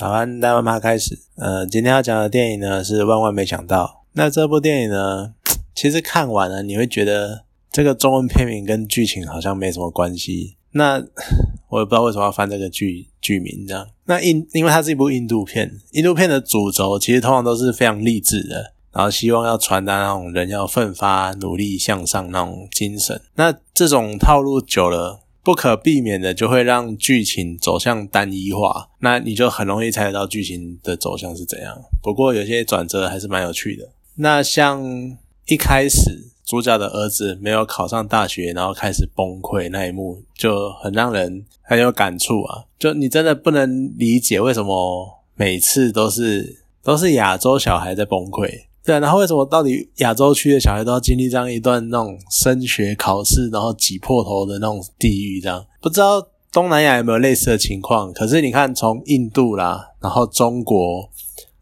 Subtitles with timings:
[0.00, 1.18] 早安，大妈妈开始。
[1.36, 3.84] 呃，今天要讲的电影呢是《万万没想到》。
[4.14, 5.34] 那这部电影呢，
[5.76, 10.56] 其实看完了你会觉得这个中文片名跟剧情好像没什么关系。
[10.70, 11.04] 那
[11.68, 13.86] 我也不知道为什么要翻这个剧剧名这样。
[14.06, 23.20] 那印，因为它是一部印度片，印度片的主轴其实通常都是非常励志的，然后希望要传达那种人要奋发、努力向上那种精神。
[23.34, 25.20] 那这种套路久了。
[25.42, 31.80] 不可避免的就会让剧情走向单一化，那你就很容易猜得到剧情的走向是怎样。
[32.02, 33.88] 不过有些转折还是蛮有趣的。
[34.16, 34.82] 那像
[35.46, 42.64] 一开始主角的儿子没有考上大学，然后开始崩溃那一幕，就很让人很有感触啊！
[42.78, 48.64] 就你真的不能理解为什么每次都是都是亚洲小孩在崩溃。
[48.90, 55.40] 对，然后为什么到底亚洲区的小孩都要经历这样一段那种升学考试，然后挤破头的那种地狱？
[55.40, 58.12] 这样不知道东南亚有没有类似的情况？
[58.12, 61.08] 可是你看，从印度啦，然后中国，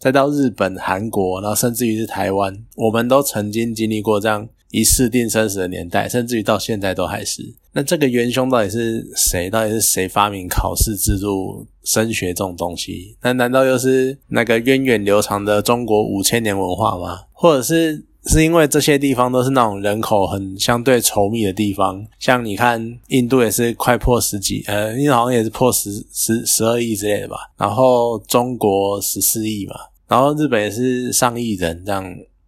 [0.00, 7.54] 再到日本、韩国，然后甚至于是台湾，我们都曾经经历过这样一试定生死的年代，甚至于到现在都还是。
[7.74, 9.48] 那这个元凶到底是谁？
[9.48, 13.16] 到底是谁发明考试制度、升学这种东西？
[13.22, 17.20] 那难道又是那个源远流长的中国五千年文化吗？
[17.32, 22.06] 或者是是因为这些地方都是那种人口很相对稠密的地方？
[22.18, 27.36] 像你看，印度也是快破十几，呃，印度好像也是破十十十二亿之类的吧。
[27.58, 29.74] 然后中国十四亿嘛，
[30.08, 32.04] 然后日本也是上亿人这样，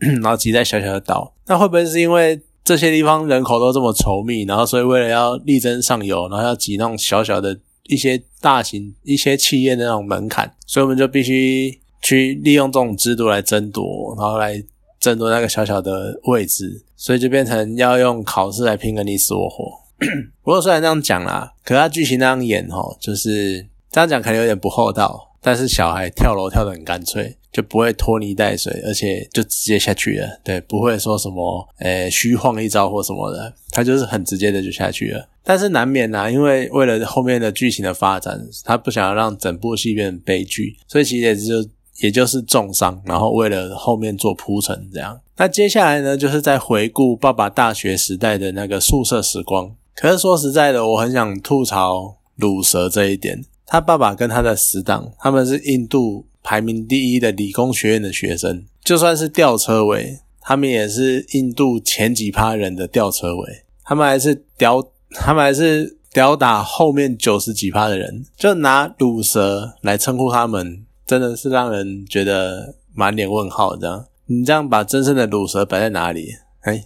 [0.22, 1.34] 然后挤在小小的岛。
[1.46, 2.40] 那会不会是因为？
[2.64, 14.62] 这些地方人口都这么稠密，然后所以为了要力争上游，然后要挤那种小小的一些大型一些企业的那种门槛，所以我们就必须去利用这种制度来争夺，然后来
[15.00, 19.72] 争夺那个小小的位置，所以就变成要用考试来拼个你死我活。
[20.44, 27.36] 不过虽然这样讲啦，可他剧情那样演哦，就是这样讲可能有点不厚道，但是小孩跳楼跳得很干脆。
[27.50, 30.38] 就不会拖泥带水，而且就直接下去了。
[30.44, 35.28] 对，不会说什么诶虚晃一招或什么的，他就是很直接的就下去了。
[35.42, 41.68] 但是难免呐，因为为了后面的剧情的发展，他不想要让整部戏变成悲剧，所以其实也就
[42.02, 45.18] 也就是重伤，然后为了后面做铺陈这样。
[45.38, 49.74] 那接下来呢，就是在回顾爸爸大学时代的那个宿舍时光。
[49.96, 53.42] 可是说实在的，我很想吐槽鲁蛇这一点。
[53.68, 56.26] 他爸爸跟他的死党，他们是印度。
[56.40, 73.76] 排名第一的理工学院的学生，就算是吊车尾，他们也是印度前几趴人的吊车尾，他们还是吊，他们还是吊打后面九十几趴的人，就拿乳蛇来称呼他们，真的是让人觉得满脸问号。
[73.76, 76.30] 这样，你这样把真正的乳蛇摆在哪里？
[76.62, 76.82] 哎，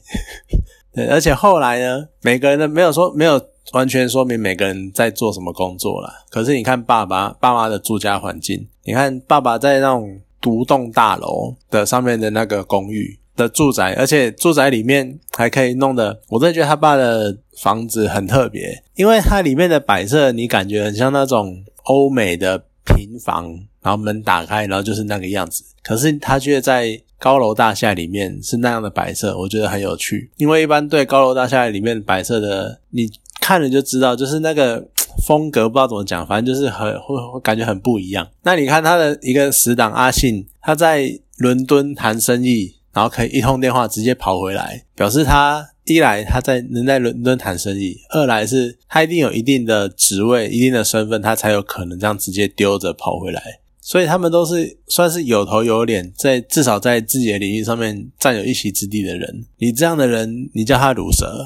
[0.93, 3.52] 对，而且后来呢，每个人的没有说没有。
[3.73, 6.13] 完全说明每个人在做什么工作了。
[6.29, 25.65] 可是你看爸爸、爸妈的住家环境，你看爸爸在那种独栋大楼的上面的那个公寓的住宅，而且住宅里面还可以弄的，我真的觉得他爸的房子很特别，因为它里面的摆设，你感觉很像那种欧美的平房，然后门打开，然后就是那个样子。
[25.83, 30.31] 可是他却在高楼大厦里面是那样的摆设，我觉得很有趣。
[30.37, 33.09] 因为一般对高楼大厦里面摆设的你。
[33.43, 34.89] 看了就知道，就是那个
[35.27, 38.27] 风格不知道怎么讲，反正就是很会会感觉很不一样。
[38.45, 53.43] 那你看他的一个死党阿信，他在伦敦谈生意，然后可以一通电话直接跑回来，表示他一来他在能在伦敦谈生意，二来是他一定有一定的职位、一定的身份，他才有可能这样直接丢着跑回来。
[53.85, 59.45] 所以他们都是算是有头有脸，在至少在自己的领域上面占有一席之地的人。
[59.59, 61.45] 你这样的人，你叫他乳蛇？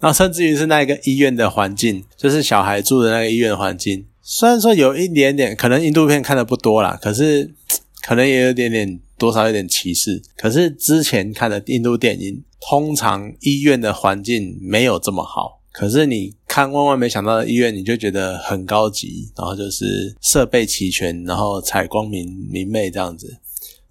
[0.00, 7.52] 那甚至于是那个医院的环境，就是小孩住的那个医院环境，虽然说有一点点可能印度片看的不多啦，可是
[8.06, 10.22] 可能也有点点多少有点歧视。
[10.36, 15.60] 可是之前看的印度电影，通常医院的环境没有这么好。
[15.72, 23.36] 可是你看万万没想到的医院，你就觉得很高级，然后就是设备齐全，然后采光明明媚这样子，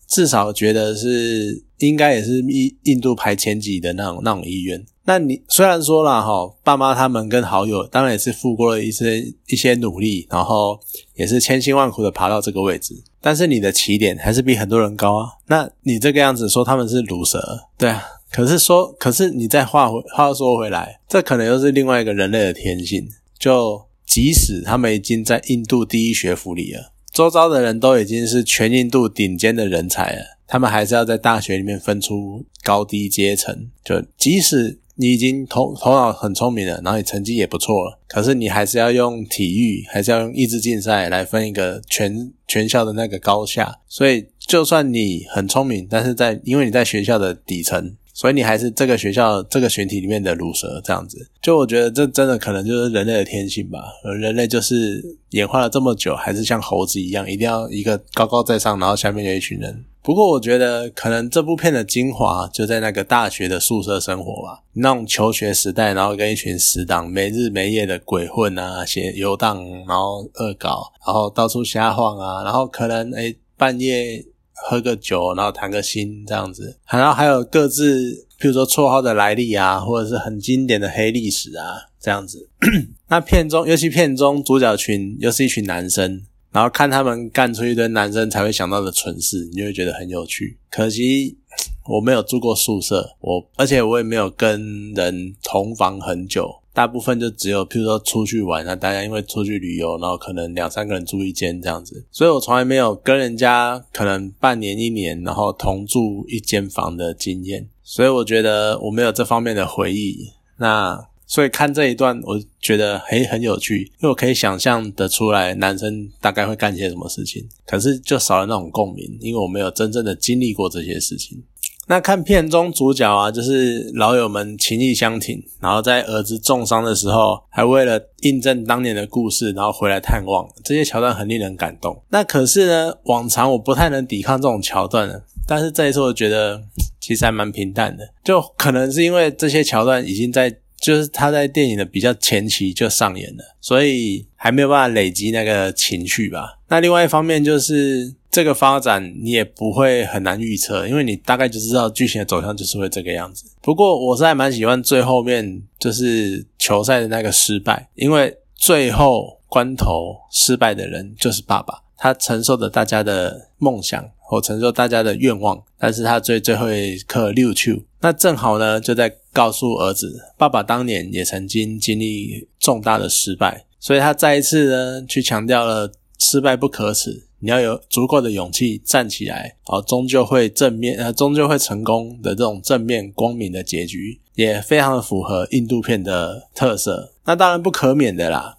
[0.08, 4.86] 至少觉得是应该也是印印度排前几的那种那种医院。
[5.08, 10.78] 那你虽然说了哈，爸妈他们跟好友当然也是付过了一些一些努力，然后
[11.16, 15.30] 也是千辛万苦的爬到这个位置，但是你的起点还是比很多人高啊。
[15.48, 17.42] 那你这个样子说他们是毒蛇，
[17.78, 18.04] 对啊。
[18.30, 23.08] 可是说，可是你再话回话说回来，这可能又是另外一个人类的天性。
[23.40, 33.70] 就即使他们已经在印度第一学府里了，周遭的人都已经是全印度顶尖的人才了，他们还是要在大学里面分出高低阶层。
[33.86, 43.80] 就即使你已经头头脑很聪明了，然后你成绩也不错了，可是你还是要用体育，还是要用意志竞赛来分一个全全校的那个高下。
[43.88, 47.96] 所以，就算你很聪明，但是在因为你在学校的底层。
[48.14, 53.78] 所以你还是这个学校这个群体里面的乳蛇这样子，就我觉得这真的可能就是人类的天性吧。
[54.20, 55.00] 人类就是
[55.30, 59.86] 演化了这么久，还是像猴子一样，一定要一个高高在上，然后下面有一群人。
[60.08, 74.26] 不过我觉得可能这部片的精华就在那个大学的宿舍生活吧，那种求学时代，然后跟一群死党没日没夜的鬼混啊，写游荡，然后恶搞，然后到处瞎晃啊，然后可能诶半夜。
[74.70, 82.50] 喝个酒，然后谈个心这样子，然后还有各自，譬如说绰号的来历啊，或者是很经典的黑历史啊，这样子。
[83.08, 86.24] 那片中，尤其片中主角群又是一群男生，
[86.58, 90.58] 然后看他们干出一堆男生才会想到的蠢事，你就会觉得很有趣。
[90.72, 91.38] 可惜
[91.86, 96.50] 我没有住过宿舍，我而且我也没有跟人同房很久。
[96.74, 110.32] 大部分就只有，譬如说出去玩那大家因为出去旅游，然后可能两三个人住一间这样子，所以我从来没有跟人家可能半年一年，然后同住一间房的经验，所以我觉得我没有这方面的回忆。
[110.58, 121.44] 那所以看这一段，我觉得很很有趣，因为我可以想象得出来男生大概会干些什么事情，可是就少了那种共鸣，因为我没有真正的经历过这些事情。
[121.90, 132.02] 那看片中主角啊，就是老友们情义相挺，然后在儿子重伤的时候，还为了印证当年的故事，然后回来探望，这些桥段很令人感动。
[132.10, 136.62] 那可是呢，往常我不太能抵抗这种桥段的，但是这一次我觉得
[137.02, 140.58] 其实还蛮平淡的，就可能是因为这些桥段已经在。
[140.80, 146.60] 就是他在电影的比较前期就上演了，所以还没有办法累积那个情绪吧。
[146.70, 153.46] 那另外一方面就是这个发展你也不会很难预测，因为你大概就知道剧情的走向就是会这个样子。
[153.62, 167.84] 不过我是还蛮喜欢最后面就是球赛的那个失败，因为最后关头失败的人就是爸爸，他承受着大家的梦想或承受大家的愿望，但是他最最后一刻溜去。
[168.02, 169.12] 那正好呢，就在。
[169.34, 187.14] 告诉儿子，爸爸当年也曾经经历重大的失败，所以他再一次呢去强调了失败不可耻，你要有足够的勇气站起来，哦，终究会正面呃，终究会成功的这种正面光明的结局，也非常的符合印度片的特色。
[187.26, 188.57] 那当然不可免的啦，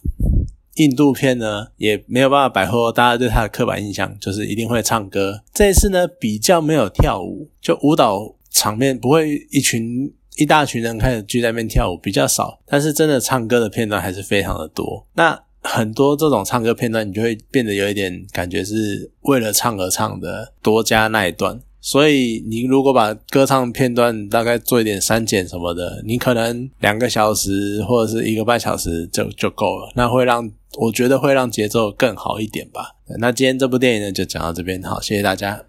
[0.79, 5.43] 印度片呢也没有办法摆脱大家对他的刻板印象，就是一定会唱歌。
[5.55, 10.13] 这一次呢比较没有跳舞，就舞蹈场面不会一群。
[10.41, 15.05] 一大群人开始聚在那边跳舞比较少，但是真的唱歌的片段还是非常的多。
[15.17, 21.61] 那很多这种唱歌片段，你就会变得有一点感觉是为了唱而唱的，多加那一段。
[21.81, 29.93] 所以你如果把歌唱片段大概做一点删减什么的，你可能两个小时或者是一个半小时就就够了。
[29.97, 32.97] 那会让我觉得会让节奏更好一点吧。
[33.19, 35.65] 那今天这部电影呢就讲到这边，好，谢谢大家。